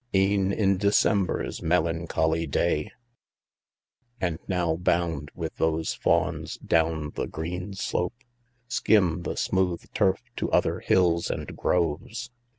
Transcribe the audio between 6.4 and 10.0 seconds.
down the green slope, Skim the smooth